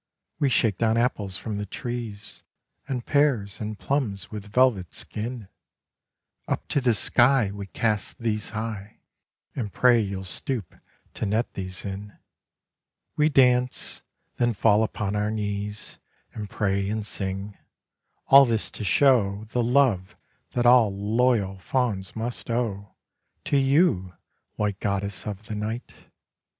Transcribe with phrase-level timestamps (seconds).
[0.39, 2.41] We shake down apples from the trees
[2.87, 5.47] And pears, and plums with velvet skin
[6.47, 8.97] Up to the sky We cast these high
[9.55, 10.73] And pray you'll stoop
[11.13, 12.17] to net these in.
[13.15, 14.01] We dance:
[14.37, 15.99] then fall upon our knees
[16.33, 17.55] And pray and sing—
[18.29, 20.17] all this to show The love
[20.53, 22.95] that all loyal fauns must owe
[23.45, 24.15] To you,
[24.55, 25.93] white goddess of the night.